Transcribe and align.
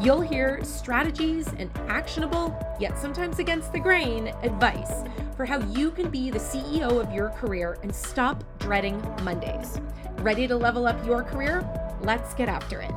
You'll 0.00 0.20
hear 0.20 0.62
strategies 0.62 1.48
and 1.58 1.70
actionable, 1.88 2.56
yet 2.78 2.96
sometimes 2.96 3.40
against 3.40 3.72
the 3.72 3.80
grain, 3.80 4.28
advice 4.42 5.02
for 5.36 5.44
how 5.44 5.58
you 5.58 5.90
can 5.90 6.08
be 6.08 6.30
the 6.30 6.38
CEO 6.38 7.00
of 7.00 7.12
your 7.12 7.30
career 7.30 7.78
and 7.82 7.94
stop 7.94 8.44
dreading 8.58 9.00
Mondays. 9.22 9.80
Ready 10.18 10.46
to 10.46 10.56
level 10.56 10.86
up 10.86 11.04
your 11.04 11.22
career? 11.24 11.68
Let's 12.00 12.32
get 12.34 12.48
after 12.48 12.80
it. 12.80 12.92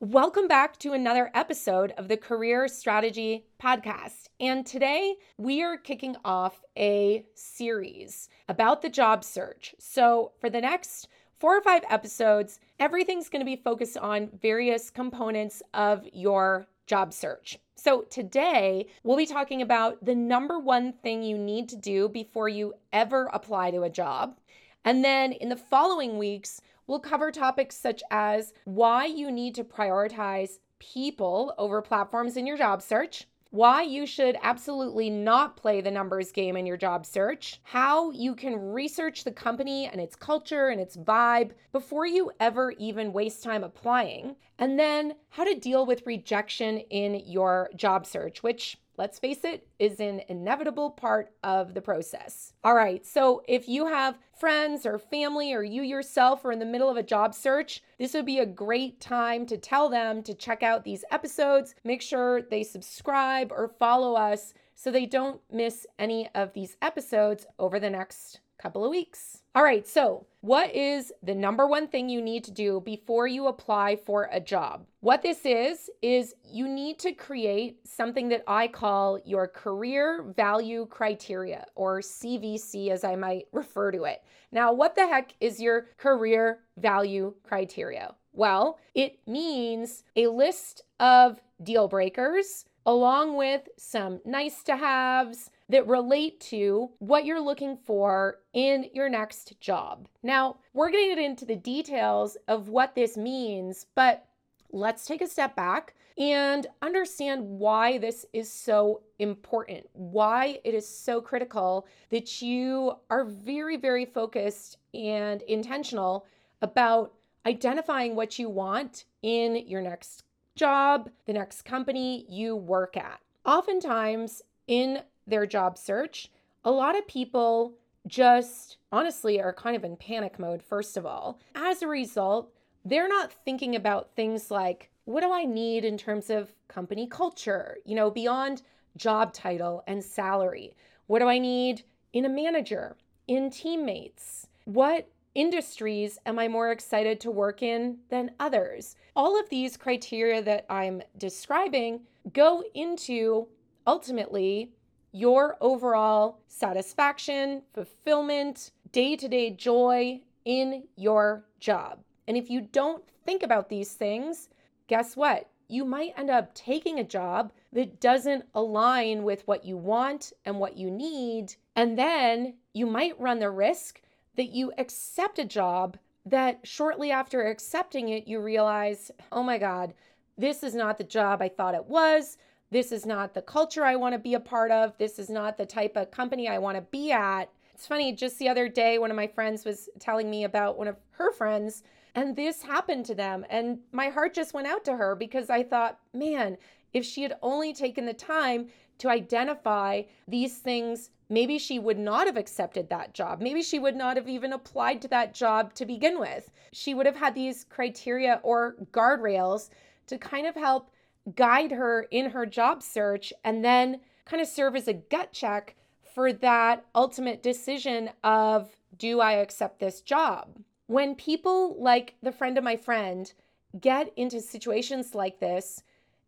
Welcome 0.00 0.46
back 0.46 0.78
to 0.78 0.92
another 0.92 1.30
episode 1.34 1.92
of 1.98 2.06
the 2.06 2.16
Career 2.16 2.68
Strategy 2.68 3.46
Podcast. 3.60 4.28
And 4.38 4.64
today 4.64 5.16
we 5.38 5.62
are 5.62 5.76
kicking 5.76 6.14
off 6.24 6.62
a 6.76 7.24
series 7.34 8.28
about 8.48 8.82
the 8.82 8.90
job 8.90 9.24
search. 9.24 9.74
So, 9.80 10.32
for 10.40 10.50
the 10.50 10.60
next 10.60 11.08
four 11.38 11.56
or 11.56 11.62
five 11.62 11.82
episodes, 11.88 12.60
everything's 12.80 13.28
going 13.28 13.40
to 13.40 13.46
be 13.46 13.56
focused 13.56 13.96
on 13.96 14.30
various 14.40 14.90
components 14.90 15.62
of 15.72 16.04
your 16.12 16.66
job 16.86 17.12
search. 17.12 17.58
So, 17.76 18.02
today 18.02 18.86
we'll 19.04 19.16
be 19.16 19.26
talking 19.26 19.62
about 19.62 20.04
the 20.04 20.14
number 20.14 20.58
one 20.58 20.92
thing 20.92 21.22
you 21.22 21.38
need 21.38 21.68
to 21.68 21.76
do 21.76 22.08
before 22.08 22.48
you 22.48 22.74
ever 22.92 23.30
apply 23.32 23.70
to 23.70 23.82
a 23.82 23.90
job. 23.90 24.36
And 24.84 25.04
then 25.04 25.32
in 25.32 25.48
the 25.48 25.56
following 25.56 26.18
weeks, 26.18 26.60
we'll 26.86 26.98
cover 26.98 27.30
topics 27.30 27.76
such 27.76 28.02
as 28.10 28.52
why 28.64 29.06
you 29.06 29.30
need 29.30 29.54
to 29.56 29.64
prioritize 29.64 30.58
people 30.80 31.54
over 31.56 31.80
platforms 31.82 32.36
in 32.36 32.46
your 32.46 32.56
job 32.56 32.82
search 32.82 33.27
why 33.50 33.82
you 33.82 34.04
should 34.04 34.36
absolutely 34.42 35.08
not 35.08 35.56
play 35.56 35.80
the 35.80 35.90
numbers 35.90 36.32
game 36.32 36.56
in 36.56 36.66
your 36.66 36.76
job 36.76 37.06
search, 37.06 37.60
how 37.62 38.10
you 38.10 38.34
can 38.34 38.54
research 38.54 39.24
the 39.24 39.32
company 39.32 39.86
and 39.86 40.00
its 40.00 40.14
culture 40.14 40.68
and 40.68 40.80
its 40.80 40.96
vibe 40.96 41.52
before 41.72 42.06
you 42.06 42.30
ever 42.40 42.72
even 42.78 43.12
waste 43.12 43.42
time 43.42 43.64
applying, 43.64 44.36
and 44.58 44.78
then 44.78 45.14
how 45.30 45.44
to 45.44 45.54
deal 45.54 45.86
with 45.86 46.06
rejection 46.06 46.78
in 46.90 47.22
your 47.26 47.70
job 47.74 48.04
search, 48.06 48.42
which 48.42 48.76
let's 48.98 49.18
face 49.18 49.44
it, 49.44 49.66
is 49.78 50.00
an 50.00 50.20
inevitable 50.28 50.90
part 50.90 51.32
of 51.42 51.72
the 51.72 51.80
process. 51.80 52.52
All 52.64 52.74
right, 52.74 53.06
so 53.06 53.42
if 53.48 53.68
you 53.68 53.86
have 53.86 54.18
friends 54.38 54.84
or 54.84 54.98
family 54.98 55.54
or 55.54 55.62
you 55.62 55.82
yourself 55.82 56.44
are 56.44 56.52
in 56.52 56.58
the 56.58 56.66
middle 56.66 56.90
of 56.90 56.96
a 56.96 57.02
job 57.02 57.34
search, 57.34 57.82
this 57.98 58.12
would 58.12 58.26
be 58.26 58.40
a 58.40 58.46
great 58.46 59.00
time 59.00 59.46
to 59.46 59.56
tell 59.56 59.88
them 59.88 60.22
to 60.24 60.34
check 60.34 60.62
out 60.62 60.84
these 60.84 61.04
episodes. 61.10 61.74
Make 61.84 62.02
sure 62.02 62.42
they 62.42 62.64
subscribe 62.64 63.52
or 63.52 63.68
follow 63.78 64.14
us 64.14 64.52
so 64.74 64.90
they 64.90 65.06
don't 65.06 65.40
miss 65.50 65.86
any 65.98 66.28
of 66.34 66.52
these 66.52 66.76
episodes 66.82 67.46
over 67.58 67.80
the 67.80 67.90
next 67.90 68.40
couple 68.58 68.84
of 68.84 68.90
weeks. 68.90 69.42
All 69.54 69.62
right, 69.62 69.86
so 69.86 70.26
what 70.40 70.74
is 70.74 71.12
the 71.22 71.34
number 71.34 71.66
one 71.66 71.88
thing 71.88 72.08
you 72.08 72.20
need 72.20 72.44
to 72.44 72.50
do 72.50 72.80
before 72.84 73.26
you 73.26 73.46
apply 73.46 73.96
for 73.96 74.28
a 74.30 74.40
job? 74.40 74.84
What 75.00 75.22
this 75.22 75.44
is, 75.44 75.90
is 76.02 76.34
you 76.44 76.68
need 76.68 76.98
to 77.00 77.12
create 77.12 77.86
something 77.86 78.28
that 78.28 78.44
I 78.46 78.68
call 78.68 79.18
your 79.24 79.48
career 79.48 80.32
value 80.36 80.86
criteria, 80.86 81.66
or 81.74 82.00
CVC 82.00 82.90
as 82.90 83.04
I 83.04 83.16
might 83.16 83.46
refer 83.52 83.90
to 83.92 84.04
it. 84.04 84.22
Now, 84.52 84.72
what 84.72 84.94
the 84.94 85.06
heck 85.06 85.34
is 85.40 85.60
your 85.60 85.86
career 85.96 86.60
value 86.76 87.34
criteria? 87.42 88.14
Well, 88.32 88.78
it 88.94 89.18
means 89.26 90.04
a 90.14 90.28
list 90.28 90.82
of 91.00 91.40
deal 91.62 91.88
breakers 91.88 92.64
along 92.86 93.36
with 93.36 93.68
some 93.76 94.20
nice 94.24 94.62
to 94.62 94.76
haves 94.76 95.50
that 95.68 95.86
relate 95.86 96.40
to 96.40 96.90
what 96.98 97.24
you're 97.24 97.40
looking 97.40 97.76
for 97.76 98.38
in 98.54 98.86
your 98.92 99.08
next 99.08 99.60
job. 99.60 100.08
Now, 100.22 100.56
we're 100.72 100.90
going 100.90 101.10
to 101.10 101.14
get 101.14 101.24
into 101.24 101.44
the 101.44 101.56
details 101.56 102.36
of 102.48 102.68
what 102.68 102.94
this 102.94 103.16
means, 103.16 103.86
but 103.94 104.26
let's 104.72 105.06
take 105.06 105.20
a 105.20 105.26
step 105.26 105.54
back 105.56 105.94
and 106.16 106.66
understand 106.82 107.42
why 107.42 107.98
this 107.98 108.26
is 108.32 108.50
so 108.50 109.02
important, 109.18 109.86
why 109.92 110.58
it 110.64 110.74
is 110.74 110.86
so 110.86 111.20
critical 111.20 111.86
that 112.10 112.42
you 112.42 112.94
are 113.08 113.24
very, 113.24 113.76
very 113.76 114.04
focused 114.04 114.78
and 114.92 115.42
intentional 115.42 116.26
about 116.60 117.14
identifying 117.46 118.16
what 118.16 118.38
you 118.38 118.48
want 118.48 119.04
in 119.22 119.56
your 119.68 119.80
next 119.80 120.24
job, 120.56 121.08
the 121.26 121.32
next 121.32 121.62
company 121.62 122.26
you 122.28 122.56
work 122.56 122.96
at. 122.96 123.20
Oftentimes 123.44 124.42
in 124.66 125.00
their 125.28 125.46
job 125.46 125.78
search, 125.78 126.30
a 126.64 126.70
lot 126.70 126.98
of 126.98 127.06
people 127.06 127.74
just 128.06 128.78
honestly 128.90 129.40
are 129.40 129.52
kind 129.52 129.76
of 129.76 129.84
in 129.84 129.96
panic 129.96 130.38
mode, 130.38 130.62
first 130.62 130.96
of 130.96 131.04
all. 131.04 131.38
As 131.54 131.82
a 131.82 131.88
result, 131.88 132.52
they're 132.84 133.08
not 133.08 133.32
thinking 133.32 133.76
about 133.76 134.14
things 134.14 134.50
like, 134.50 134.90
what 135.04 135.20
do 135.20 135.32
I 135.32 135.44
need 135.44 135.84
in 135.84 135.96
terms 135.96 136.30
of 136.30 136.54
company 136.68 137.06
culture, 137.06 137.78
you 137.84 137.94
know, 137.94 138.10
beyond 138.10 138.62
job 138.96 139.32
title 139.32 139.82
and 139.86 140.02
salary? 140.02 140.74
What 141.06 141.20
do 141.20 141.28
I 141.28 141.38
need 141.38 141.84
in 142.12 142.24
a 142.24 142.28
manager, 142.28 142.96
in 143.26 143.50
teammates? 143.50 144.46
What 144.64 145.08
industries 145.34 146.18
am 146.26 146.38
I 146.38 146.48
more 146.48 146.72
excited 146.72 147.20
to 147.20 147.30
work 147.30 147.62
in 147.62 147.98
than 148.10 148.32
others? 148.40 148.96
All 149.14 149.38
of 149.38 149.48
these 149.48 149.76
criteria 149.76 150.42
that 150.42 150.66
I'm 150.68 151.02
describing 151.16 152.00
go 152.32 152.62
into 152.74 153.48
ultimately 153.86 154.72
your 155.12 155.56
overall 155.60 156.38
satisfaction, 156.46 157.62
fulfillment, 157.72 158.72
day 158.92 159.16
to 159.16 159.28
day 159.28 159.50
joy 159.50 160.20
in 160.44 160.84
your 160.96 161.44
job. 161.60 161.98
And 162.26 162.36
if 162.36 162.50
you 162.50 162.60
don't 162.60 163.02
think 163.24 163.42
about 163.42 163.68
these 163.68 163.92
things, 163.92 164.48
guess 164.86 165.16
what? 165.16 165.48
You 165.68 165.84
might 165.84 166.14
end 166.16 166.30
up 166.30 166.54
taking 166.54 166.98
a 166.98 167.04
job 167.04 167.52
that 167.72 168.00
doesn't 168.00 168.46
align 168.54 169.22
with 169.22 169.46
what 169.46 169.64
you 169.64 169.76
want 169.76 170.32
and 170.44 170.58
what 170.58 170.78
you 170.78 170.90
need. 170.90 171.54
And 171.76 171.98
then 171.98 172.54
you 172.72 172.86
might 172.86 173.20
run 173.20 173.38
the 173.38 173.50
risk 173.50 174.00
that 174.36 174.50
you 174.50 174.72
accept 174.78 175.38
a 175.38 175.44
job 175.44 175.98
that 176.24 176.60
shortly 176.62 177.10
after 177.10 177.46
accepting 177.46 178.08
it, 178.08 178.26
you 178.26 178.40
realize, 178.40 179.10
oh 179.32 179.42
my 179.42 179.58
God, 179.58 179.92
this 180.38 180.62
is 180.62 180.74
not 180.74 180.96
the 180.96 181.04
job 181.04 181.42
I 181.42 181.48
thought 181.48 181.74
it 181.74 181.86
was. 181.86 182.38
This 182.70 182.92
is 182.92 183.06
not 183.06 183.34
the 183.34 183.42
culture 183.42 183.84
I 183.84 183.96
want 183.96 184.14
to 184.14 184.18
be 184.18 184.34
a 184.34 184.40
part 184.40 184.70
of. 184.70 184.96
This 184.98 185.18
is 185.18 185.30
not 185.30 185.56
the 185.56 185.66
type 185.66 185.96
of 185.96 186.10
company 186.10 186.48
I 186.48 186.58
want 186.58 186.76
to 186.76 186.82
be 186.82 187.12
at. 187.12 187.50
It's 187.74 187.86
funny, 187.86 188.12
just 188.12 188.38
the 188.38 188.48
other 188.48 188.68
day, 188.68 188.98
one 188.98 189.10
of 189.10 189.16
my 189.16 189.26
friends 189.26 189.64
was 189.64 189.88
telling 189.98 190.28
me 190.28 190.44
about 190.44 190.76
one 190.76 190.88
of 190.88 190.96
her 191.12 191.32
friends, 191.32 191.84
and 192.14 192.34
this 192.34 192.62
happened 192.62 193.06
to 193.06 193.14
them. 193.14 193.46
And 193.48 193.78
my 193.92 194.08
heart 194.08 194.34
just 194.34 194.52
went 194.52 194.66
out 194.66 194.84
to 194.86 194.96
her 194.96 195.14
because 195.14 195.48
I 195.48 195.62
thought, 195.62 196.00
man, 196.12 196.56
if 196.92 197.04
she 197.04 197.22
had 197.22 197.36
only 197.40 197.72
taken 197.72 198.04
the 198.04 198.12
time 198.12 198.68
to 198.98 199.08
identify 199.08 200.02
these 200.26 200.58
things 200.58 201.10
maybe 201.28 201.58
she 201.58 201.78
would 201.78 201.98
not 201.98 202.26
have 202.26 202.36
accepted 202.36 202.88
that 202.88 203.14
job. 203.14 203.40
Maybe 203.40 203.62
she 203.62 203.78
would 203.78 203.96
not 203.96 204.16
have 204.16 204.28
even 204.28 204.52
applied 204.52 205.02
to 205.02 205.08
that 205.08 205.34
job 205.34 205.74
to 205.74 205.84
begin 205.84 206.18
with. 206.18 206.50
She 206.72 206.94
would 206.94 207.06
have 207.06 207.16
had 207.16 207.34
these 207.34 207.64
criteria 207.64 208.40
or 208.42 208.76
guardrails 208.92 209.70
to 210.06 210.18
kind 210.18 210.46
of 210.46 210.54
help 210.54 210.90
guide 211.34 211.72
her 211.72 212.06
in 212.10 212.30
her 212.30 212.46
job 212.46 212.82
search 212.82 213.32
and 213.44 213.64
then 213.64 214.00
kind 214.24 214.42
of 214.42 214.48
serve 214.48 214.76
as 214.76 214.88
a 214.88 214.92
gut 214.92 215.32
check 215.32 215.74
for 216.14 216.32
that 216.32 216.84
ultimate 216.94 217.42
decision 217.42 218.10
of 218.24 218.76
do 218.96 219.20
I 219.20 219.32
accept 219.32 219.78
this 219.78 220.00
job? 220.00 220.58
When 220.86 221.14
people 221.14 221.80
like 221.80 222.14
the 222.22 222.32
friend 222.32 222.56
of 222.58 222.64
my 222.64 222.76
friend 222.76 223.32
get 223.78 224.12
into 224.16 224.40
situations 224.40 225.14
like 225.14 225.40
this, 225.40 225.82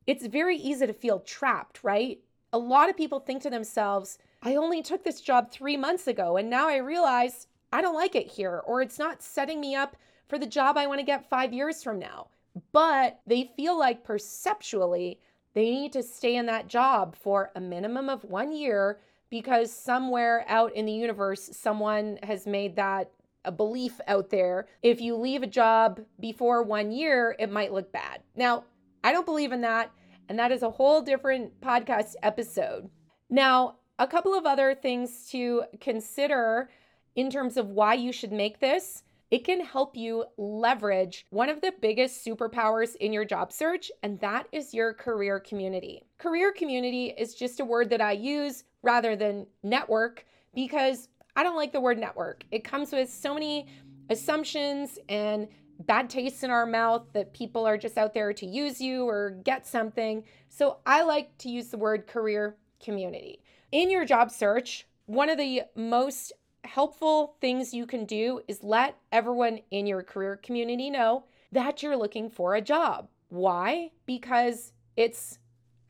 it's 0.06 0.26
very 0.26 0.56
easy 0.56 0.86
to 0.86 0.92
feel 0.92 1.20
trapped, 1.20 1.82
right? 1.82 2.20
A 2.52 2.58
lot 2.58 2.90
of 2.90 2.96
people 2.96 3.20
think 3.20 3.42
to 3.42 3.50
themselves, 3.50 4.18
I 4.42 4.56
only 4.56 4.82
took 4.82 5.04
this 5.04 5.20
job 5.20 5.50
three 5.50 5.76
months 5.76 6.06
ago, 6.06 6.36
and 6.36 6.50
now 6.50 6.68
I 6.68 6.76
realize 6.76 7.46
I 7.72 7.80
don't 7.80 7.94
like 7.94 8.14
it 8.14 8.26
here, 8.26 8.62
or 8.66 8.82
it's 8.82 8.98
not 8.98 9.22
setting 9.22 9.60
me 9.60 9.74
up 9.74 9.96
for 10.28 10.38
the 10.38 10.46
job 10.46 10.76
I 10.76 10.86
want 10.86 11.00
to 11.00 11.06
get 11.06 11.28
five 11.28 11.52
years 11.52 11.82
from 11.82 11.98
now. 11.98 12.28
But 12.72 13.20
they 13.26 13.52
feel 13.56 13.78
like 13.78 14.04
perceptually 14.04 15.20
they 15.54 15.70
need 15.70 15.92
to 15.94 16.02
stay 16.02 16.36
in 16.36 16.46
that 16.46 16.68
job 16.68 17.16
for 17.16 17.50
a 17.54 17.60
minimum 17.60 18.08
of 18.08 18.24
one 18.24 18.52
year 18.52 19.00
because 19.30 19.72
somewhere 19.72 20.44
out 20.48 20.74
in 20.74 20.86
the 20.86 20.92
universe, 20.92 21.50
someone 21.52 22.18
has 22.22 22.46
made 22.46 22.76
that 22.76 23.10
a 23.44 23.52
belief 23.52 24.00
out 24.06 24.30
there. 24.30 24.66
If 24.82 25.00
you 25.00 25.16
leave 25.16 25.42
a 25.42 25.48
job 25.48 26.00
before 26.18 26.62
one 26.62 26.92
year, 26.92 27.34
it 27.38 27.50
might 27.50 27.72
look 27.72 27.92
bad. 27.92 28.22
Now, 28.36 28.64
I 29.02 29.12
don't 29.12 29.26
believe 29.26 29.52
in 29.52 29.62
that. 29.62 29.90
And 30.28 30.38
that 30.38 30.52
is 30.52 30.62
a 30.62 30.70
whole 30.70 31.02
different 31.02 31.60
podcast 31.60 32.14
episode. 32.22 32.88
Now, 33.28 33.78
a 33.98 34.06
couple 34.06 34.34
of 34.34 34.46
other 34.46 34.74
things 34.74 35.28
to 35.30 35.64
consider 35.80 36.70
in 37.16 37.30
terms 37.30 37.56
of 37.56 37.70
why 37.70 37.94
you 37.94 38.12
should 38.12 38.32
make 38.32 38.60
this. 38.60 39.02
It 39.30 39.44
can 39.44 39.64
help 39.64 39.96
you 39.96 40.24
leverage 40.36 41.26
one 41.30 41.48
of 41.48 41.60
the 41.60 41.72
biggest 41.80 42.24
superpowers 42.24 42.96
in 42.96 43.12
your 43.12 43.24
job 43.24 43.52
search, 43.52 43.92
and 44.02 44.18
that 44.20 44.48
is 44.50 44.74
your 44.74 44.92
career 44.92 45.38
community. 45.38 46.02
Career 46.18 46.52
community 46.52 47.14
is 47.16 47.34
just 47.34 47.60
a 47.60 47.64
word 47.64 47.90
that 47.90 48.00
I 48.00 48.12
use 48.12 48.64
rather 48.82 49.14
than 49.14 49.46
network 49.62 50.24
because 50.52 51.08
I 51.36 51.44
don't 51.44 51.56
like 51.56 51.72
the 51.72 51.80
word 51.80 51.98
network. 51.98 52.44
It 52.50 52.64
comes 52.64 52.90
with 52.90 53.08
so 53.08 53.32
many 53.32 53.68
assumptions 54.08 54.98
and 55.08 55.46
bad 55.86 56.10
taste 56.10 56.42
in 56.42 56.50
our 56.50 56.66
mouth 56.66 57.06
that 57.12 57.32
people 57.32 57.64
are 57.66 57.78
just 57.78 57.96
out 57.96 58.12
there 58.12 58.32
to 58.32 58.46
use 58.46 58.80
you 58.80 59.08
or 59.08 59.30
get 59.44 59.66
something. 59.66 60.24
So 60.48 60.78
I 60.84 61.02
like 61.02 61.38
to 61.38 61.48
use 61.48 61.68
the 61.68 61.78
word 61.78 62.08
career 62.08 62.56
community. 62.82 63.42
In 63.70 63.90
your 63.90 64.04
job 64.04 64.32
search, 64.32 64.88
one 65.06 65.28
of 65.28 65.38
the 65.38 65.62
most 65.76 66.32
helpful 66.70 67.34
things 67.40 67.74
you 67.74 67.84
can 67.84 68.04
do 68.04 68.40
is 68.46 68.62
let 68.62 68.96
everyone 69.10 69.58
in 69.72 69.88
your 69.88 70.04
career 70.04 70.36
community 70.36 70.88
know 70.88 71.24
that 71.50 71.82
you're 71.82 71.96
looking 71.96 72.30
for 72.30 72.54
a 72.54 72.60
job. 72.60 73.08
Why? 73.28 73.90
Because 74.06 74.72
it's, 74.96 75.38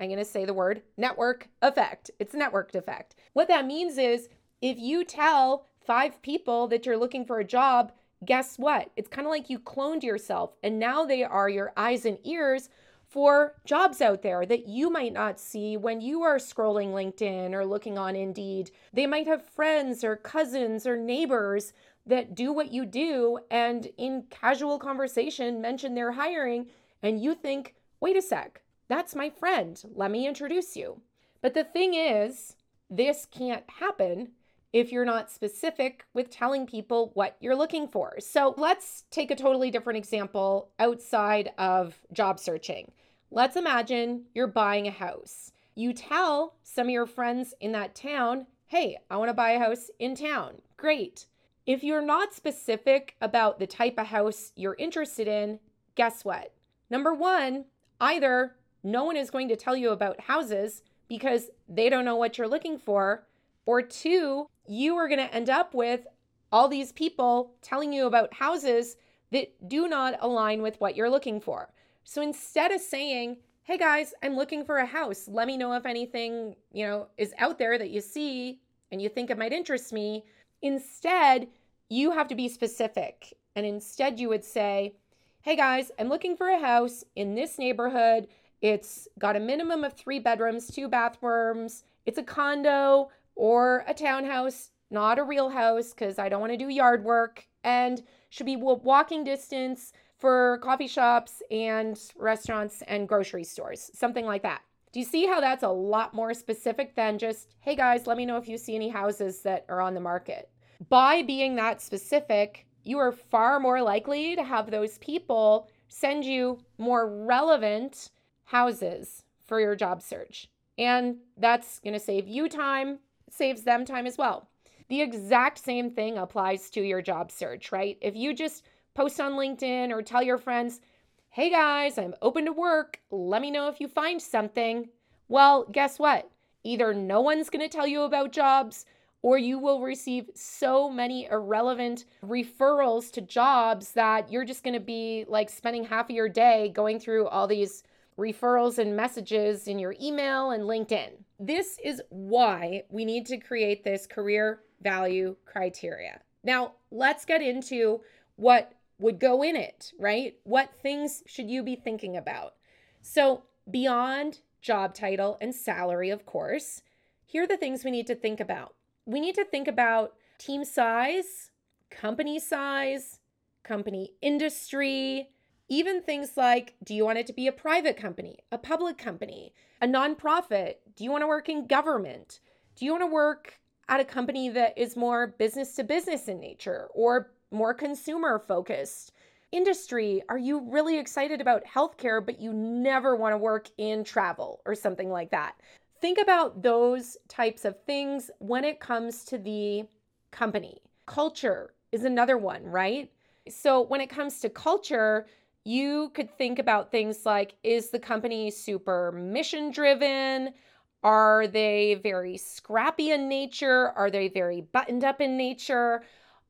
I'm 0.01 0.09
going 0.09 0.19
to 0.19 0.25
say 0.25 0.47
the 0.47 0.55
word 0.55 0.81
network 0.97 1.49
effect. 1.61 2.11
It's 2.19 2.35
networked 2.35 2.75
effect. 2.75 3.15
What 3.35 3.49
that 3.49 3.67
means 3.67 3.99
is 3.99 4.31
if 4.63 4.79
you 4.79 5.05
tell 5.05 5.67
five 5.85 6.23
people 6.23 6.67
that 6.69 6.87
you're 6.87 6.97
looking 6.97 7.27
for 7.27 7.41
a 7.41 7.45
job, 7.45 7.93
guess 8.25 8.57
what? 8.57 8.91
It's 8.97 9.09
kind 9.09 9.27
of 9.27 9.31
like 9.31 9.51
you 9.51 9.59
cloned 9.59 10.03
yourself, 10.03 10.55
and 10.63 10.79
now 10.79 11.05
they 11.05 11.25
are 11.25 11.49
your 11.51 11.73
eyes 11.77 12.07
and 12.07 12.19
ears 12.25 12.71
for 13.11 13.55
jobs 13.65 14.01
out 14.01 14.23
there 14.23 14.47
that 14.47 14.69
you 14.69 14.89
might 14.89 15.13
not 15.13 15.41
see 15.41 15.77
when 15.77 16.01
you 16.01 16.23
are 16.23 16.37
scrolling 16.37 16.93
LinkedIn 16.93 17.53
or 17.53 17.67
looking 17.67 17.99
on 17.99 18.15
Indeed. 18.15 18.71
They 18.93 19.07
might 19.07 19.27
have 19.27 19.45
friends 19.45 20.05
or 20.05 20.15
cousins 20.15 20.87
or 20.87 20.97
neighbors 20.97 21.73
that 22.07 22.37
do 22.37 22.53
what 22.53 22.73
you 22.73 22.87
do 22.87 23.41
and 23.51 23.89
in 23.99 24.25
casual 24.31 24.79
conversation 24.79 25.61
mention 25.61 25.95
they're 25.95 26.13
hiring, 26.13 26.69
and 27.03 27.21
you 27.21 27.35
think, 27.35 27.75
wait 28.01 28.17
a 28.17 28.23
sec, 28.23 28.63
that's 28.89 29.15
my 29.15 29.29
friend. 29.29 29.83
Let 29.93 30.11
me 30.11 30.27
introduce 30.27 30.77
you. 30.77 31.01
But 31.43 31.55
the 31.55 31.65
thing 31.65 31.95
is, 31.95 32.57
this 32.89 33.27
can't 33.31 33.65
happen 33.79 34.31
if 34.73 34.93
you're 34.93 35.05
not 35.05 35.31
specific 35.31 36.05
with 36.15 36.31
telling 36.31 36.67
people 36.67 37.11
what 37.15 37.37
you're 37.41 37.57
looking 37.57 37.89
for. 37.89 38.15
So 38.21 38.55
let's 38.57 39.05
take 39.11 39.31
a 39.31 39.37
totally 39.37 39.71
different 39.71 39.97
example 39.97 40.71
outside 40.79 41.51
of 41.59 41.97
job 42.13 42.39
searching. 42.39 42.93
Let's 43.31 43.57
imagine 43.57 44.25
you're 44.35 44.47
buying 44.47 44.87
a 44.87 44.93
house. 44.93 45.53
You 45.75 45.93
tell 45.93 46.55
some 46.63 46.87
of 46.87 46.93
your 46.93 47.07
friends 47.07 47.55
in 47.61 47.73
that 47.73 47.95
town, 47.95 48.47
hey, 48.67 48.99
I 49.11 49.17
want 49.17 49.29
to 49.29 49.35
buy 49.35 49.51
a 49.53 49.59
house 49.59 49.91
in 49.99 50.15
town. 50.15 50.63
Great. 50.77 51.27
If 51.67 51.85
you're 51.85 52.05
not 52.05 52.35
specific 52.35 53.17
about 53.21 53.59
the 53.59 53.67
type 53.67 53.99
of 53.99 54.07
house 54.07 54.53
you're 54.57 54.77
interested 54.79 55.29
in, 55.29 55.59
guess 55.95 56.25
what? 56.25 56.53
Number 56.89 57.15
one, 57.15 57.67
either 58.01 58.57
no 58.83 59.05
one 59.05 59.17
is 59.17 59.31
going 59.31 59.49
to 59.49 59.57
tell 59.57 59.77
you 59.77 59.91
about 59.91 60.21
houses 60.23 60.83
because 61.09 61.51
they 61.69 61.91
don't 61.91 62.05
know 62.05 62.17
what 62.17 62.39
you're 62.39 62.49
looking 62.49 62.79
for, 62.79 63.27
or 63.67 63.83
two, 63.83 64.49
you 64.71 64.95
are 64.97 65.09
going 65.09 65.19
to 65.19 65.35
end 65.35 65.51
up 65.51 65.75
with 65.75 66.07
all 66.53 66.69
these 66.69 66.93
people 66.93 67.53
telling 67.61 67.93
you 67.93 68.07
about 68.07 68.33
houses 68.33 68.97
that 69.33 69.69
do 69.69 69.89
not 69.89 70.15
align 70.21 70.63
with 70.63 70.81
what 70.81 70.95
you're 70.95 71.11
looking 71.11 71.41
for. 71.41 71.73
So 72.05 72.23
instead 72.23 72.71
of 72.71 72.81
saying, 72.81 73.39
"Hey 73.65 73.77
guys, 73.77 74.15
I'm 74.23 74.37
looking 74.37 74.65
for 74.65 74.79
a 74.79 74.87
house. 74.87 75.27
Let 75.27 75.49
me 75.49 75.57
know 75.57 75.73
if 75.73 75.87
anything, 75.87 76.55
you 76.73 76.87
know, 76.87 77.09
is 77.19 77.35
out 77.39 77.59
there 77.59 77.79
that 77.79 77.91
you 77.91 78.01
see 78.01 78.61
and 78.93 79.03
you 79.03 79.09
think 79.09 79.29
it 79.29 79.39
might 79.39 79.53
interest 79.53 79.93
me." 79.93 80.25
Instead, 80.63 81.49
you 81.89 82.13
have 82.13 82.29
to 82.29 82.37
be 82.37 82.49
specific. 82.49 83.35
And 83.57 83.67
instead 83.67 84.21
you 84.21 84.29
would 84.29 84.45
say, 84.45 84.95
"Hey 85.43 85.57
guys, 85.57 85.91
I'm 85.99 86.09
looking 86.09 86.37
for 86.37 86.49
a 86.49 86.61
house 86.61 87.03
in 87.17 87.35
this 87.35 87.59
neighborhood. 87.59 88.29
It's 88.61 89.09
got 89.19 89.37
a 89.37 89.41
minimum 89.41 89.83
of 89.83 89.95
3 89.95 90.21
bedrooms, 90.21 90.69
2 90.69 90.89
bathrooms. 90.89 91.83
It's 92.07 92.19
a 92.19 92.23
condo 92.23 93.11
or 93.41 93.85
a 93.89 93.95
townhouse, 93.95 94.71
not 94.91 95.19
a 95.19 95.25
real 95.25 95.49
house 95.49 95.95
because 95.95 96.19
I 96.19 96.29
don't 96.29 96.43
want 96.43 96.53
to 96.53 96.59
do 96.59 96.69
yard 96.69 97.03
work, 97.05 97.47
and 97.65 98.03
should 98.29 98.45
be 98.45 98.57
walking 98.57 99.25
distance 99.25 99.95
for 100.19 100.59
coffee 100.63 100.87
shops 100.87 101.43
and 101.51 101.99
restaurants 102.17 102.83
and 102.87 103.09
grocery 103.09 103.45
stores, 103.45 103.91
something 103.95 104.27
like 104.27 104.43
that. 104.43 104.61
Do 104.93 105.01
you 105.01 105.07
see 105.07 105.25
how 105.25 105.41
that's 105.41 105.63
a 105.63 105.71
lot 105.71 106.13
more 106.13 106.35
specific 106.35 106.95
than 106.95 107.17
just, 107.17 107.55
hey 107.61 107.75
guys, 107.75 108.07
let 108.07 108.19
me 108.19 108.27
know 108.27 108.37
if 108.37 108.47
you 108.47 108.59
see 108.59 108.75
any 108.75 108.91
houses 108.91 109.41
that 109.41 109.65
are 109.71 109.81
on 109.81 109.95
the 109.95 110.01
market? 110.01 110.51
By 110.91 111.23
being 111.23 111.57
that 111.57 111.81
specific, 111.81 112.67
you 112.83 112.99
are 112.99 113.11
far 113.11 113.59
more 113.59 113.81
likely 113.81 114.37
to 114.37 114.45
have 114.45 114.71
those 114.71 114.99
people 114.99 115.71
send 115.89 116.27
you 116.27 116.59
more 116.77 117.09
relevant 117.25 118.11
houses 118.45 119.25
for 119.47 119.61
your 119.61 119.77
job 119.77 120.03
search. 120.03 120.51
And 120.77 121.17
that's 121.39 121.79
going 121.79 121.95
to 121.95 122.01
save 122.01 122.29
you 122.29 122.51
time 122.51 122.99
saves 123.33 123.63
them 123.63 123.85
time 123.85 124.07
as 124.07 124.19
well. 124.19 124.49
The 124.89 125.01
exact 125.01 125.59
same 125.59 125.91
thing 125.91 126.19
applies 126.19 126.69
to 126.71 126.81
your 126.81 127.01
job 127.01 127.31
search, 127.31 127.71
right? 127.71 127.97
If 128.01 128.17
you 128.17 128.35
just 128.35 128.65
post 128.95 129.21
on 129.21 129.33
LinkedIn 129.33 129.91
or 129.91 130.03
tell 130.03 130.23
your 130.23 130.39
friends, 130.39 130.81
hey 131.29 131.49
guys, 131.51 131.97
I'm 131.97 132.15
open 132.23 132.45
to 132.47 132.53
work, 132.53 133.01
let 133.11 133.41
me 133.41 133.53
know 133.53 133.69
if 133.69 133.81
you 133.81 133.87
find 133.87 134.21
something. 134.21 134.89
Well, 135.29 135.65
guess 135.71 135.99
what? 135.99 136.29
Either 136.65 136.93
no 136.93 137.21
one's 137.21 137.51
going 137.51 137.63
to 137.63 137.69
tell 137.75 137.87
you 137.87 138.03
about 138.03 138.33
jobs, 138.33 138.85
or 139.23 139.39
you 139.39 139.59
will 139.59 139.81
receive 139.81 140.29
so 140.35 140.91
many 140.91 141.27
irrelevant 141.27 142.05
referrals 142.25 143.13
to 143.13 143.21
jobs 143.21 143.93
that 143.93 144.33
you're 144.33 144.45
just 144.45 144.65
going 144.65 144.75
to 144.75 144.81
be 144.81 145.25
like 145.29 145.51
spending 145.51 145.85
half 145.85 146.07
of 146.07 146.17
your 146.17 146.29
day 146.29 146.71
going 146.75 146.99
through 146.99 147.29
all 147.29 147.47
these 147.47 147.85
referrals 148.21 148.79
and 148.79 148.95
messages 148.95 149.67
in 149.67 149.79
your 149.79 149.95
email 150.01 150.51
and 150.51 150.65
LinkedIn. 150.65 151.11
This 151.39 151.79
is 151.83 152.03
why 152.11 152.85
we 152.91 153.05
need 153.05 153.27
to 153.27 153.39
create 153.39 153.83
this 153.83 154.07
career 154.07 154.61
value 154.83 155.37
criteria. 155.47 156.21
Now, 156.45 156.73
let's 156.91 157.25
get 157.25 157.43
into 157.43 158.03
what 158.37 158.73
would 158.99 159.19
go 159.19 159.43
in 159.43 159.57
it, 159.57 159.93
right? 159.99 160.35
What 160.45 160.71
things 160.83 161.23
should 161.27 161.51
you 161.51 161.63
be 161.63 161.77
thinking 161.77 162.17
about? 162.17 162.55
So, 163.01 163.45
beyond 163.71 164.41
job 164.61 164.95
title 164.95 165.39
and 165.41 165.55
salary, 165.55 166.11
of 166.11 166.27
course, 166.27 166.83
here 167.25 167.45
are 167.45 167.49
the 167.49 167.57
things 167.57 167.85
we 167.85 167.91
need 167.91 168.07
to 168.09 168.15
think 168.15 168.41
about. 168.41 168.75
We 169.07 169.21
need 169.21 169.35
to 169.37 169.45
think 169.45 169.67
about 169.67 170.13
team 170.39 170.65
size, 170.65 171.51
company 171.91 172.39
size, 172.39 173.21
company 173.63 174.13
industry, 174.21 175.31
even 175.71 176.03
things 176.03 176.37
like 176.37 176.75
do 176.85 176.95
you 176.95 177.07
want 177.07 177.19
it 177.19 177.27
to 177.29 177.33
be 177.33 177.47
a 177.47 177.53
private 177.53 177.97
company, 177.97 178.41
a 178.53 178.59
public 178.59 178.99
company, 178.99 179.55
a 179.81 179.87
nonprofit? 179.87 180.75
Do 180.97 181.05
you 181.05 181.11
want 181.11 181.23
to 181.23 181.29
work 181.29 181.49
in 181.49 181.67
government? 181.67 182.41
Do 182.77 182.85
you 182.85 182.91
want 182.91 183.03
to 183.03 183.07
work 183.07 183.59
at 183.89 184.01
a 184.01 184.05
company 184.05 184.51
that 184.51 184.77
is 184.77 184.97
more 184.97 185.29
business 185.39 185.75
to 185.77 185.85
business 185.85 186.29
in 186.29 186.41
nature 186.41 186.89
or 186.93 187.31
more 187.53 187.73
consumer 187.73 188.45
focused? 188.47 189.13
Industry, 189.53 190.23
are 190.29 190.39
you 190.39 190.69
really 190.71 190.99
excited 190.99 191.41
about 191.41 191.65
healthcare, 191.65 192.25
but 192.25 192.41
you 192.41 192.53
never 192.53 193.17
want 193.17 193.33
to 193.33 193.39
work 193.39 193.69
in 193.79 194.05
travel 194.05 194.61
or 194.67 194.75
something 194.75 195.11
like 195.11 195.31
that? 195.31 195.55
Think 196.01 196.19
about 196.21 196.63
those 196.63 197.17
types 197.29 197.65
of 197.65 197.81
things 197.85 198.31
when 198.39 198.65
it 198.65 198.81
comes 198.81 199.25
to 199.27 199.39
the 199.39 199.85
company. 200.31 200.83
Culture 201.07 201.75
is 201.93 202.05
another 202.05 202.39
one, 202.39 202.65
right? 202.65 203.11
So, 203.49 203.81
when 203.83 204.01
it 204.01 204.09
comes 204.09 204.41
to 204.41 204.49
culture, 204.49 205.27
you 205.65 206.11
could 206.15 206.37
think 206.37 206.59
about 206.59 206.91
things 206.91 207.27
like 207.27 207.55
is 207.63 207.91
the 207.91 207.99
company 207.99 208.51
super 208.51 209.13
mission 209.13 209.71
driven? 209.71 210.55
Are 211.03 211.47
they 211.47 211.95
very 212.03 212.37
scrappy 212.37 213.11
in 213.11 213.29
nature? 213.29 213.91
Are 213.91 214.11
they 214.11 214.29
very 214.29 214.61
buttoned 214.61 215.05
up 215.05 215.21
in 215.21 215.37
nature? 215.37 216.03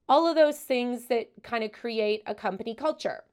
All 0.09 0.27
of 0.27 0.37
those 0.37 0.59
things 0.59 1.07
that 1.07 1.31
kind 1.43 1.63
of 1.63 1.73
create 1.73 2.23
a 2.27 2.35
company 2.35 2.75
culture. 2.75 3.25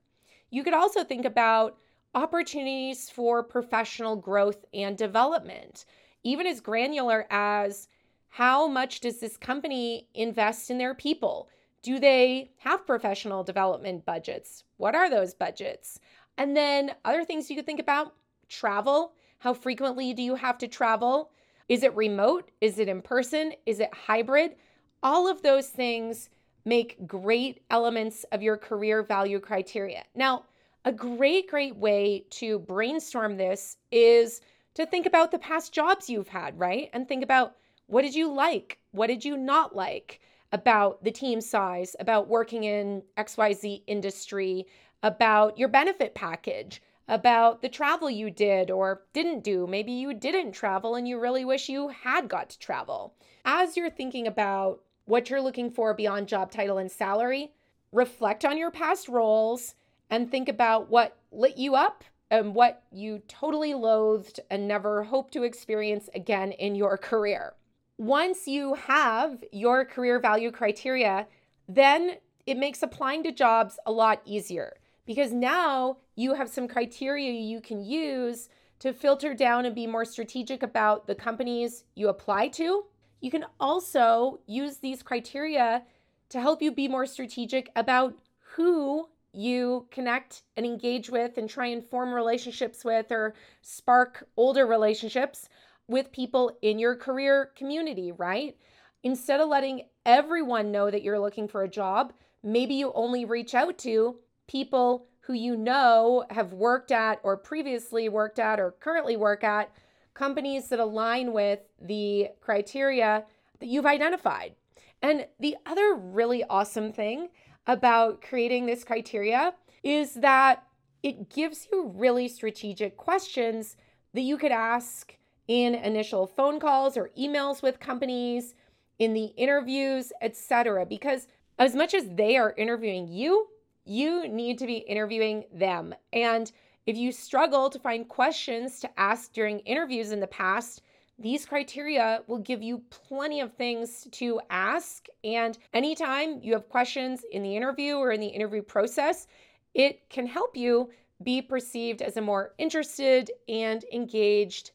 You 0.50 0.64
could 0.64 0.74
also 0.74 1.04
think 1.04 1.26
about 1.26 1.78
opportunities 2.14 3.10
for 3.10 3.44
professional 3.44 4.16
growth 4.16 4.66
and 4.74 4.98
development, 4.98 5.86
even 6.24 6.48
as 6.48 6.62
granular 6.62 7.28
as 7.30 7.88
how 8.30 8.68
much 8.68 9.00
does 9.00 9.20
this 9.20 9.38
company 9.38 10.08
invest 10.14 10.70
in 10.70 10.78
their 10.78 10.94
people? 10.94 11.50
Do 11.84 12.00
they 12.00 12.52
have 12.58 12.86
professional 12.86 13.44
development 13.44 14.06
budgets? 14.06 14.64
What 14.78 14.96
are 14.96 15.10
those 15.10 15.34
budgets? 15.34 16.00
And 16.38 16.56
then 16.56 16.92
other 17.06 17.24
things 17.24 17.50
you 17.50 17.56
could 17.56 17.66
think 17.66 17.80
about 17.80 18.14
travel. 18.50 19.14
How 19.40 19.54
frequently 19.54 20.14
do 20.14 20.22
you 20.22 20.36
have 20.36 20.58
to 20.60 20.68
travel? 20.68 21.32
Is 21.70 21.84
it 21.84 21.96
remote? 21.96 22.52
Is 22.62 22.80
it 22.80 22.88
in 22.88 23.02
person? 23.02 23.54
Is 23.66 23.80
it 23.80 23.94
hybrid? 23.94 24.56
All 25.04 25.28
of 25.28 25.42
those 25.42 25.68
things 25.68 26.30
make 26.66 27.08
great 27.08 27.62
elements 27.70 28.26
of 28.32 28.42
your 28.42 28.58
career 28.58 29.04
value 29.04 29.40
criteria. 29.40 30.04
Now, 30.16 30.46
a 30.86 30.92
great, 30.92 31.50
great 31.50 31.76
way 31.76 32.26
to 32.32 32.60
brainstorm 32.60 33.38
this 33.38 33.78
is 33.92 34.42
to 34.74 34.86
think 34.86 35.06
about 35.06 35.32
the 35.32 35.40
past 35.40 35.74
jobs 35.74 36.10
you've 36.10 36.28
had, 36.28 36.58
right? 36.58 36.90
And 36.94 37.08
think 37.08 37.24
about 37.24 37.56
What 37.88 38.02
did 38.02 38.16
you 38.16 38.34
like? 38.34 38.80
What 38.92 39.08
did 39.08 39.24
you 39.24 39.38
not 39.38 39.76
like 39.76 40.20
about 40.52 41.04
the 41.04 41.12
team 41.12 41.42
size, 41.42 41.96
about 42.00 42.28
working 42.28 42.64
in 42.64 43.04
XYZ 43.18 43.84
industry, 43.88 44.66
about 45.04 45.58
your 45.58 45.70
benefit 45.70 46.16
package, 46.16 46.82
about 47.08 47.62
the 47.62 47.70
travel 47.70 48.10
you 48.10 48.30
did 48.30 48.72
or 48.72 49.04
didn't 49.14 49.44
do? 49.44 49.68
Maybe 49.68 49.92
you 49.92 50.14
didn't 50.14 50.52
travel 50.52 50.96
and 50.96 51.08
you 51.08 51.20
really 51.20 51.46
wish 51.46 51.70
you 51.70 51.90
had 51.90 52.28
got 52.28 52.50
to 52.50 52.60
travel. 52.60 53.14
As 53.46 53.78
you're 53.78 53.90
thinking 53.90 54.28
about 54.28 54.82
what 55.06 55.30
you're 55.30 55.42
looking 55.42 55.70
for 55.72 55.94
beyond 55.94 56.28
job 56.28 56.52
title 56.52 56.78
and 56.78 56.92
salary, 56.92 57.54
reflect 57.92 58.44
on 58.44 58.58
your 58.58 58.72
past 58.72 59.08
roles 59.08 59.76
and 60.10 60.30
think 60.30 60.50
about 60.50 60.90
what 60.90 61.18
lit 61.32 61.58
you 61.58 61.76
up 61.76 62.04
and 62.30 62.54
what 62.54 62.84
you 62.92 63.22
totally 63.28 63.74
loathed 63.74 64.40
and 64.50 64.68
never 64.68 65.04
hope 65.04 65.32
to 65.32 65.44
experience 65.44 66.10
again 66.14 66.52
in 66.52 66.76
your 66.76 66.98
career. 67.10 67.54
Once 67.98 68.48
you 68.48 68.76
have 68.76 69.44
your 69.52 69.84
career 69.84 70.20
value 70.20 70.52
criteria, 70.52 71.28
then 71.68 72.16
it 72.46 72.58
makes 72.58 72.84
applying 72.84 73.24
to 73.24 73.32
jobs 73.32 73.80
a 73.86 73.92
lot 73.92 74.22
easier 74.24 74.78
because 75.06 75.32
now 75.34 75.98
you 76.16 76.34
have 76.34 76.50
some 76.50 76.68
criteria 76.68 77.32
you 77.32 77.60
can 77.60 77.84
use 77.84 78.50
to 78.80 78.94
filter 78.94 79.34
down 79.34 79.66
and 79.66 79.74
be 79.74 79.88
more 79.88 80.06
strategic 80.06 80.62
about 80.62 81.08
the 81.08 81.16
companies 81.16 81.86
you 81.96 82.10
apply 82.10 82.48
to. 82.48 82.86
You 83.22 83.32
can 83.32 83.46
also 83.60 84.40
use 84.46 84.78
these 84.78 85.02
criteria 85.02 85.84
to 86.30 86.40
help 86.40 86.62
you 86.62 86.72
be 86.72 86.88
more 86.88 87.08
strategic 87.08 87.72
about 87.76 88.14
who 88.56 89.08
you 89.34 89.88
connect 89.92 90.44
and 90.56 90.66
engage 90.66 91.10
with 91.10 91.38
and 91.38 91.50
try 91.50 91.68
and 91.68 91.84
form 91.84 92.14
relationships 92.14 92.86
with 92.86 93.12
or 93.12 93.34
spark 93.62 94.28
older 94.36 94.66
relationships 94.66 95.50
with 95.88 96.12
people 96.12 96.58
in 96.62 96.80
your 96.80 96.96
career 96.96 97.52
community, 97.56 98.12
right? 98.12 98.58
Instead 99.04 99.40
of 99.40 99.50
letting 99.50 99.84
everyone 100.06 100.72
know 100.72 100.92
that 100.92 101.04
you're 101.04 101.20
looking 101.20 101.48
for 101.48 101.64
a 101.64 101.70
job, 101.70 102.14
maybe 102.44 102.76
you 102.76 102.92
only 102.94 103.26
reach 103.26 103.54
out 103.56 103.78
to 103.80 104.18
people 104.48 105.08
who 105.22 105.34
you 105.34 105.56
know 105.58 106.26
have 106.30 106.54
worked 106.54 106.92
at 106.92 107.20
or 107.24 107.36
previously 107.38 108.10
worked 108.10 108.40
at 108.40 108.60
or 108.60 108.72
currently 108.80 109.18
work 109.18 109.44
at 109.44 109.72
companies 110.14 110.70
that 110.70 110.80
align 110.80 111.32
with 111.34 111.60
the 111.82 112.30
criteria 112.42 113.26
that 113.60 113.68
you've 113.68 113.86
identified. 113.86 114.56
And 115.02 115.28
the 115.40 115.56
other 115.66 115.96
really 115.96 116.44
awesome 116.46 116.92
thing 116.92 117.30
about 117.68 118.22
creating 118.22 118.66
this 118.66 118.84
criteria 118.84 119.54
is 119.84 120.16
that 120.16 120.64
it 121.04 121.30
gives 121.30 121.68
you 121.72 121.92
really 121.96 122.28
strategic 122.28 122.98
questions 122.98 123.76
that 124.14 124.22
you 124.22 124.38
could 124.38 124.52
ask 124.52 125.16
in 125.48 125.76
initial 125.76 126.28
phone 126.28 126.60
calls 126.60 126.98
or 126.98 127.10
emails 127.18 127.62
with 127.62 127.80
companies, 127.80 128.54
in 129.00 129.14
the 129.14 129.26
interviews, 129.38 130.12
etc. 130.22 130.86
Because 130.86 131.28
as 131.60 131.76
much 131.76 131.94
as 131.94 132.08
they 132.10 132.38
are 132.38 132.54
interviewing 132.58 133.08
you, 133.08 133.48
you 133.86 134.28
need 134.28 134.58
to 134.60 134.66
be 134.66 134.78
interviewing 134.78 135.46
them. 135.54 135.94
And 136.12 136.52
if 136.86 136.98
you 136.98 137.12
struggle 137.12 137.70
to 137.70 137.80
find 137.80 138.08
questions 138.08 138.80
to 138.82 139.00
ask 139.00 139.34
during 139.34 139.60
interviews 139.60 140.12
in 140.12 140.20
the 140.20 140.28
past, 140.28 140.82
these 141.20 141.46
criteria 141.46 142.22
will 142.28 142.40
give 142.40 142.62
you 142.62 142.82
plenty 142.90 143.42
of 143.42 143.54
things 143.54 144.08
to 144.12 144.40
ask. 144.50 145.08
And 145.24 145.58
anytime 145.74 146.40
you 146.44 146.54
have 146.54 146.70
questions 146.70 147.24
in 147.32 147.42
the 147.42 147.56
interview 147.56 147.96
or 147.96 148.12
in 148.12 148.22
the 148.22 148.28
interview 148.28 148.62
process, 148.62 149.28
it 149.74 150.10
can 150.10 150.28
help 150.28 150.56
you 150.56 150.90
be 151.24 151.42
perceived 151.42 152.04
as 152.04 152.18
a 152.18 152.22
more 152.22 152.54
interested 152.60 153.32
and 153.50 153.84
engaged 153.92 154.72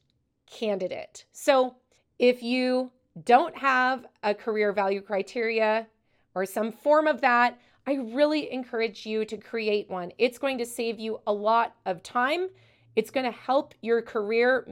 candidate. 0.52 1.24
So 1.32 1.76
if 2.18 2.42
you 2.42 2.90
don't 3.24 3.56
have 3.56 4.06
a 4.22 4.34
career 4.34 4.72
value 4.72 5.00
criteria 5.00 5.86
or 6.34 6.46
some 6.46 6.72
form 6.72 7.06
of 7.06 7.20
that, 7.22 7.58
I 7.86 7.94
really 7.94 8.52
encourage 8.52 9.06
you 9.06 9.24
to 9.24 9.36
create 9.36 9.90
one. 9.90 10.12
It's 10.18 10.38
going 10.38 10.58
to 10.58 10.66
save 10.66 11.00
you 11.00 11.20
a 11.26 11.32
lot 11.32 11.74
of 11.84 12.02
time. 12.02 12.48
It's 12.94 13.10
going 13.10 13.26
to 13.26 13.36
help 13.36 13.74
your 13.80 14.02
career 14.02 14.66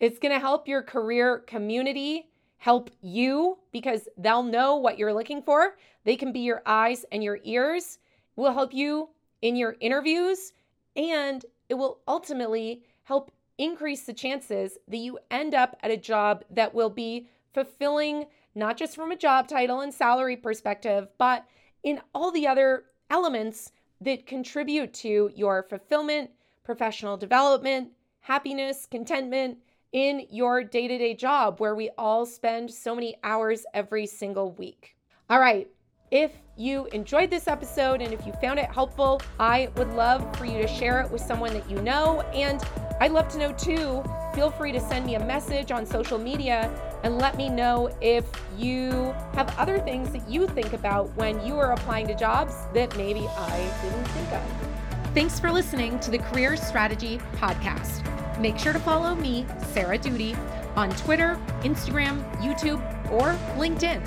it's 0.00 0.18
going 0.18 0.32
to 0.32 0.40
help 0.40 0.68
your 0.68 0.82
career 0.82 1.38
community 1.46 2.28
help 2.58 2.90
you 3.00 3.58
because 3.72 4.08
they'll 4.18 4.42
know 4.42 4.76
what 4.76 4.98
you're 4.98 5.14
looking 5.14 5.40
for. 5.40 5.76
They 6.04 6.16
can 6.16 6.32
be 6.32 6.40
your 6.40 6.62
eyes 6.66 7.06
and 7.10 7.24
your 7.24 7.38
ears. 7.44 7.98
Will 8.36 8.52
help 8.52 8.74
you 8.74 9.08
in 9.40 9.56
your 9.56 9.76
interviews 9.80 10.52
and 10.96 11.44
it 11.68 11.74
will 11.74 12.00
ultimately 12.06 12.82
help 13.04 13.30
increase 13.58 14.02
the 14.02 14.12
chances 14.12 14.78
that 14.88 14.96
you 14.96 15.18
end 15.30 15.54
up 15.54 15.76
at 15.82 15.90
a 15.90 15.96
job 15.96 16.44
that 16.50 16.74
will 16.74 16.90
be 16.90 17.28
fulfilling 17.52 18.26
not 18.54 18.76
just 18.76 18.94
from 18.94 19.10
a 19.10 19.16
job 19.16 19.48
title 19.48 19.80
and 19.80 19.92
salary 19.92 20.36
perspective, 20.36 21.08
but 21.18 21.44
in 21.82 22.00
all 22.14 22.30
the 22.30 22.46
other 22.46 22.84
elements 23.10 23.72
that 24.00 24.26
contribute 24.26 24.92
to 24.92 25.30
your 25.34 25.64
fulfillment, 25.64 26.30
professional 26.62 27.16
development, 27.16 27.90
happiness, 28.20 28.86
contentment, 28.90 29.58
in 29.94 30.26
your 30.28 30.64
day 30.64 30.88
to 30.88 30.98
day 30.98 31.14
job 31.14 31.60
where 31.60 31.76
we 31.76 31.88
all 31.96 32.26
spend 32.26 32.68
so 32.68 32.96
many 32.96 33.16
hours 33.22 33.64
every 33.74 34.06
single 34.06 34.50
week. 34.52 34.96
All 35.30 35.38
right. 35.38 35.68
If 36.10 36.32
you 36.56 36.86
enjoyed 36.86 37.30
this 37.30 37.46
episode 37.46 38.02
and 38.02 38.12
if 38.12 38.26
you 38.26 38.32
found 38.34 38.58
it 38.58 38.70
helpful, 38.70 39.22
I 39.38 39.68
would 39.76 39.92
love 39.94 40.36
for 40.36 40.44
you 40.44 40.60
to 40.60 40.66
share 40.68 41.00
it 41.00 41.10
with 41.10 41.22
someone 41.22 41.54
that 41.54 41.70
you 41.70 41.80
know. 41.80 42.22
And 42.32 42.60
I'd 43.00 43.12
love 43.12 43.28
to 43.28 43.38
know 43.38 43.52
too. 43.52 44.04
Feel 44.34 44.50
free 44.50 44.72
to 44.72 44.80
send 44.80 45.06
me 45.06 45.14
a 45.14 45.24
message 45.24 45.70
on 45.70 45.84
social 45.86 46.18
media 46.18 46.70
and 47.02 47.18
let 47.18 47.36
me 47.36 47.48
know 47.48 47.94
if 48.00 48.24
you 48.56 49.14
have 49.34 49.54
other 49.58 49.78
things 49.78 50.10
that 50.10 50.28
you 50.28 50.46
think 50.48 50.72
about 50.72 51.14
when 51.16 51.44
you 51.44 51.54
are 51.58 51.72
applying 51.72 52.06
to 52.08 52.14
jobs 52.14 52.54
that 52.72 52.96
maybe 52.96 53.26
I 53.36 53.70
didn't 53.82 54.04
think 54.06 54.32
of. 54.32 55.14
Thanks 55.14 55.38
for 55.38 55.52
listening 55.52 56.00
to 56.00 56.10
the 56.10 56.18
Career 56.18 56.56
Strategy 56.56 57.18
Podcast. 57.36 58.02
Make 58.40 58.58
sure 58.58 58.72
to 58.72 58.80
follow 58.80 59.14
me, 59.14 59.46
Sarah 59.72 59.98
Doody, 59.98 60.34
on 60.74 60.90
Twitter, 60.90 61.38
Instagram, 61.60 62.24
YouTube, 62.40 62.80
or 63.12 63.38
LinkedIn. 63.56 64.02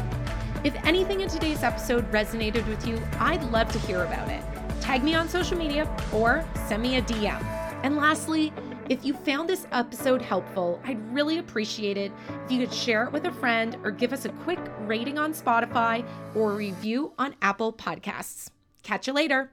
If 0.66 0.76
anything 0.86 1.22
in 1.22 1.30
today's 1.30 1.64
episode 1.64 2.12
resonated 2.12 2.68
with 2.68 2.86
you, 2.86 3.02
I'd 3.20 3.44
love 3.52 3.72
to 3.72 3.80
hear 3.80 4.04
about 4.04 4.30
it. 4.30 4.44
Tag 4.82 5.04
me 5.04 5.14
on 5.14 5.30
social 5.30 5.58
media 5.58 5.88
or 6.12 6.46
send 6.68 6.82
me 6.82 6.98
a 6.98 7.02
DM. 7.02 7.42
And 7.84 7.96
lastly, 7.96 8.52
if 8.90 9.04
you 9.04 9.14
found 9.14 9.50
this 9.50 9.68
episode 9.72 10.22
helpful, 10.22 10.82
I'd 10.86 11.14
really 11.14 11.40
appreciate 11.40 11.98
it 11.98 12.12
if 12.46 12.52
you 12.52 12.60
could 12.60 12.74
share 12.74 13.04
it 13.04 13.12
with 13.12 13.26
a 13.26 13.32
friend 13.32 13.78
or 13.84 13.92
give 13.92 14.14
us 14.14 14.26
a 14.26 14.30
quick 14.30 14.60
rating 14.82 15.18
on 15.18 15.34
Spotify 15.34 16.06
or 16.36 16.54
review 16.54 17.14
on 17.18 17.36
Apple 17.42 17.74
Podcasts. 17.74 18.50
Catch 18.84 19.08
you 19.08 19.14
later. 19.14 19.52